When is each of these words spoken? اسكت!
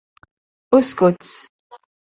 اسكت! 0.73 1.25